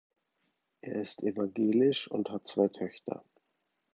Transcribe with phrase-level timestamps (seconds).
[0.81, 3.23] Er ist evangelisch und hat zwei Töchter.